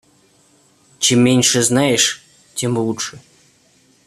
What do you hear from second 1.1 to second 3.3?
меньше знаешь, тем лучше.